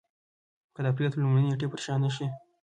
که 0.73 0.79
د 0.83 0.85
اپرېل 0.91 1.11
تر 1.11 1.19
لومړۍ 1.21 1.41
نېټې 1.47 1.67
پر 1.71 1.79
شا 1.85 1.95
نه 2.03 2.09
شي. 2.15 2.27